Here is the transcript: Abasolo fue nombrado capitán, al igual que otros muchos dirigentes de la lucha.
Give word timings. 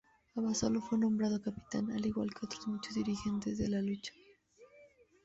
Abasolo 0.35 0.81
fue 0.81 0.97
nombrado 0.97 1.43
capitán, 1.43 1.91
al 1.91 2.03
igual 2.03 2.33
que 2.33 2.47
otros 2.47 2.65
muchos 2.65 2.95
dirigentes 2.95 3.59
de 3.59 3.67
la 3.67 3.83
lucha. 3.83 4.11